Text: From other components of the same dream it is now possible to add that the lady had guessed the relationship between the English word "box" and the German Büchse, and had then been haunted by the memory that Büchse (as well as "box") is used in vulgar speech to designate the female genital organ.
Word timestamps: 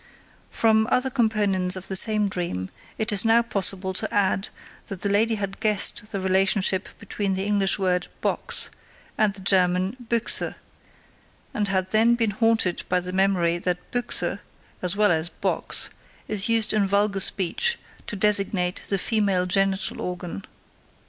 From 0.49 0.87
other 0.89 1.11
components 1.11 1.75
of 1.75 1.87
the 1.87 1.95
same 1.95 2.27
dream 2.27 2.71
it 2.97 3.11
is 3.11 3.23
now 3.23 3.43
possible 3.43 3.93
to 3.93 4.11
add 4.11 4.49
that 4.87 5.01
the 5.01 5.09
lady 5.09 5.35
had 5.35 5.59
guessed 5.59 6.11
the 6.11 6.19
relationship 6.19 6.89
between 6.97 7.35
the 7.35 7.43
English 7.45 7.77
word 7.77 8.07
"box" 8.19 8.71
and 9.15 9.35
the 9.35 9.41
German 9.41 9.95
Büchse, 10.09 10.55
and 11.53 11.67
had 11.67 11.91
then 11.91 12.15
been 12.15 12.31
haunted 12.31 12.81
by 12.89 12.99
the 12.99 13.13
memory 13.13 13.59
that 13.59 13.91
Büchse 13.91 14.39
(as 14.81 14.95
well 14.95 15.11
as 15.11 15.29
"box") 15.29 15.91
is 16.27 16.49
used 16.49 16.73
in 16.73 16.87
vulgar 16.87 17.19
speech 17.19 17.77
to 18.07 18.15
designate 18.15 18.77
the 18.89 18.97
female 18.97 19.45
genital 19.45 20.01
organ. 20.01 20.43